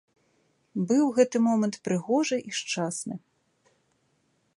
[0.91, 3.15] Быў гэты момант прыгожы і шчасны.